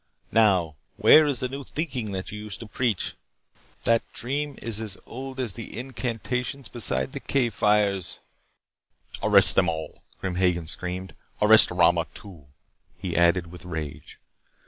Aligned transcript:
Now, 0.31 0.77
where 0.97 1.27
is 1.27 1.41
the 1.41 1.47
new 1.47 1.63
thinking 1.63 2.11
that 2.11 2.31
you 2.31 2.39
used 2.39 2.59
to 2.61 2.67
preach? 2.67 3.13
That 3.83 4.01
dream 4.13 4.57
is 4.59 4.79
as 4.81 4.97
old 5.05 5.39
as 5.39 5.53
the 5.53 5.77
incantations 5.77 6.67
beside 6.69 7.11
the 7.11 7.19
cave 7.19 7.53
fires" 7.53 8.19
"Arrest 9.21 9.55
them 9.55 9.69
all," 9.69 10.01
Grim 10.19 10.37
Hagen 10.37 10.65
screamed. 10.65 11.13
"Arrest 11.39 11.69
Rama 11.69 12.07
too," 12.15 12.47
he 12.97 13.15
added 13.15 13.51
with 13.51 13.63
rage. 13.63 14.17